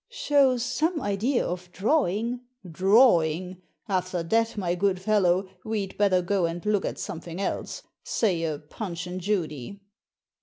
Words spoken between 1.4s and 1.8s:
of